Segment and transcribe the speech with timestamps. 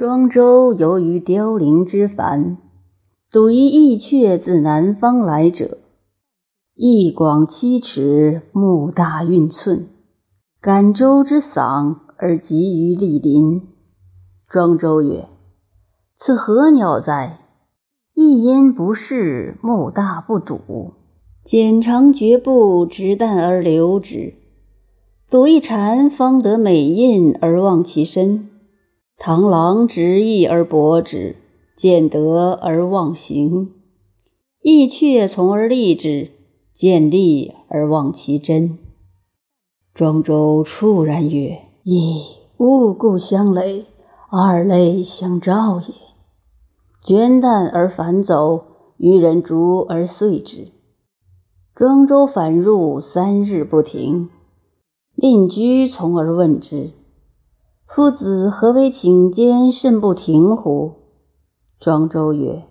[0.00, 2.56] 庄周由于凋零之烦，
[3.30, 5.76] 睹一异阙自南方来者，
[6.74, 9.88] 翼广七尺，目大运寸，
[10.58, 13.60] 感周之嗓而集于莅临。
[14.48, 15.28] 庄周曰
[16.16, 17.40] ：“此何鸟哉？
[18.14, 20.94] 一音不适，目大不睹，
[21.44, 24.32] 剪长绝步，直啖而留之。
[25.28, 28.46] 睹一蝉，方得美印而望其身。”
[29.22, 31.36] 螳螂执翼而搏之，
[31.76, 33.68] 见得而忘形；
[34.62, 36.30] 翼雀从而立之，
[36.72, 38.78] 见利而忘其真。
[39.92, 42.22] 庄周触然曰：“噫！
[42.56, 43.84] 物故相累，
[44.30, 45.94] 二类相照也。”
[47.04, 48.64] 倦旦而反走，
[48.96, 50.68] 渔人逐而遂之。
[51.74, 54.30] 庄周反入，三日不停。
[55.14, 56.92] 令居从而问之。
[57.92, 60.92] 夫子何为请间甚不停乎？
[61.80, 62.62] 庄周曰：“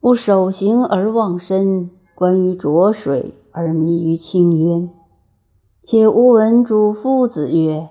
[0.00, 4.90] 不守行而忘身，观于浊水而迷于清渊。
[5.82, 7.88] 且吾闻主夫子曰：‘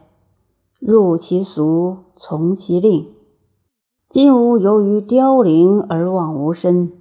[0.80, 3.08] 入其俗，从其令。’
[4.08, 6.92] 今吾由于凋零而忘吾身，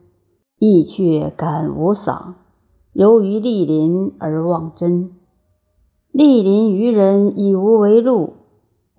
[0.58, 2.36] 亦却感吾嗓；
[2.94, 5.10] 由于莅临而忘真，
[6.14, 8.30] 莅临于人以无为路。”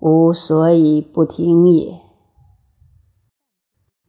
[0.00, 1.98] 吾所以不听也。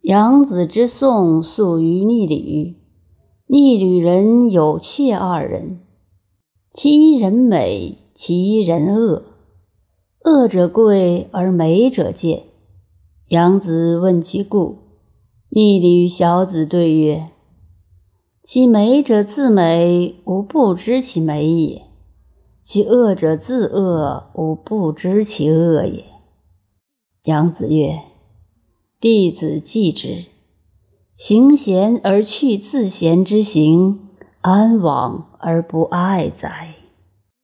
[0.01, 2.75] 杨子之宋宿于逆旅，
[3.47, 5.79] 逆旅人有妾二人，
[6.73, 9.23] 其一人美，其一人恶。
[10.23, 12.43] 恶者贵而美者贱。
[13.29, 14.77] 杨子问其故，
[15.49, 17.29] 逆旅小子对曰
[18.43, 21.81] ：“其美者自美，吾不知其美也。”
[22.71, 26.05] 其恶者自恶，吾不知其恶也。
[27.23, 27.99] 杨子曰
[29.01, 30.25] ：“弟子记之。
[31.17, 34.09] 行贤而去自贤之行，
[34.41, 36.75] 安往而不爱哉？”